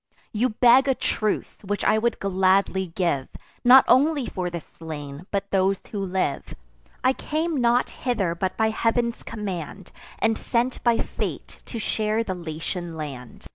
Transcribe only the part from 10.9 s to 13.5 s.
fate to share the Latian land.